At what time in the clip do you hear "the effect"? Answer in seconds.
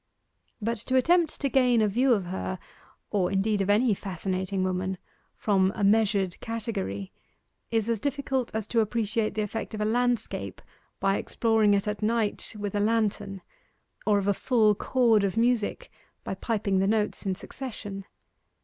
9.35-9.75